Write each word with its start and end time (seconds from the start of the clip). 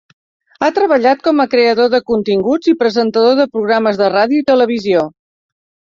Ha 0.61 0.67
treballat 0.77 1.19
com 1.27 1.43
a 1.43 1.47
creador 1.51 1.91
de 1.95 2.01
continguts 2.09 2.71
i 2.71 2.75
presentador 2.81 3.39
de 3.41 3.49
programes 3.59 4.01
de 4.03 4.09
ràdio 4.15 4.45
i 4.45 4.49
televisió. 4.53 5.05